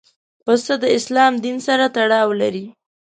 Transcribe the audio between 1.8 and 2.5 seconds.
تړاو